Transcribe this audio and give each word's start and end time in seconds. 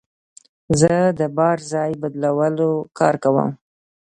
زه 0.79 0.93
د 1.19 1.21
بار 1.37 1.57
ځای 1.71 1.91
بدلولو 2.01 2.69
کار 2.99 3.15
کوم. 3.23 3.49